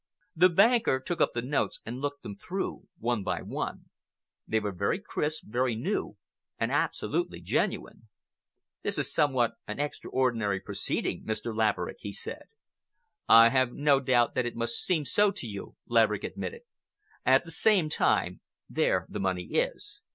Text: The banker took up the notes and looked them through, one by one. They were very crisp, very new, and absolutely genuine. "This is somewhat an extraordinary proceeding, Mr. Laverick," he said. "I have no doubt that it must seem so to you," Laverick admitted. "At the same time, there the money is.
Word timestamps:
The 0.35 0.49
banker 0.49 0.99
took 0.99 1.21
up 1.21 1.33
the 1.35 1.43
notes 1.43 1.79
and 1.85 2.01
looked 2.01 2.23
them 2.23 2.35
through, 2.35 2.87
one 2.97 3.21
by 3.23 3.43
one. 3.43 3.91
They 4.47 4.59
were 4.59 4.71
very 4.71 4.97
crisp, 4.99 5.43
very 5.45 5.75
new, 5.75 6.17
and 6.57 6.71
absolutely 6.71 7.39
genuine. 7.39 8.07
"This 8.81 8.97
is 8.97 9.13
somewhat 9.13 9.57
an 9.67 9.79
extraordinary 9.79 10.59
proceeding, 10.59 11.23
Mr. 11.23 11.55
Laverick," 11.55 11.97
he 11.99 12.11
said. 12.13 12.45
"I 13.29 13.49
have 13.49 13.73
no 13.73 13.99
doubt 13.99 14.33
that 14.33 14.47
it 14.47 14.55
must 14.55 14.83
seem 14.83 15.05
so 15.05 15.29
to 15.33 15.45
you," 15.45 15.75
Laverick 15.85 16.23
admitted. 16.23 16.63
"At 17.23 17.45
the 17.45 17.51
same 17.51 17.87
time, 17.87 18.41
there 18.67 19.05
the 19.07 19.19
money 19.19 19.49
is. 19.51 20.01